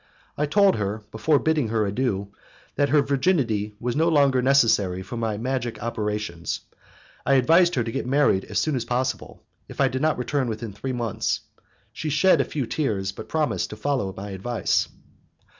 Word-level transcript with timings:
I 0.35 0.47
told 0.47 0.77
her, 0.77 1.03
before 1.11 1.37
bidding 1.37 1.67
her 1.67 1.85
adieu, 1.85 2.29
that, 2.75 2.89
her 2.89 3.03
virginity 3.03 3.75
being 3.79 3.97
no 3.99 4.09
longer 4.09 4.41
necessary 4.41 5.03
for 5.03 5.15
my 5.15 5.37
magic 5.37 5.79
operations, 5.79 6.61
I 7.23 7.35
advised 7.35 7.75
her 7.75 7.83
to 7.83 7.91
get 7.91 8.07
married 8.07 8.45
as 8.45 8.57
soon 8.57 8.75
as 8.75 8.83
possible, 8.83 9.43
if 9.69 9.79
I 9.79 9.89
did 9.89 10.01
not 10.01 10.17
return 10.17 10.49
within 10.49 10.73
three 10.73 10.91
months. 10.91 11.41
She 11.93 12.09
shed 12.09 12.41
a 12.41 12.45
few 12.45 12.65
tears, 12.65 13.11
but 13.11 13.29
promised 13.29 13.69
to 13.69 13.75
follow 13.75 14.11
my 14.17 14.31
advice. 14.31 14.87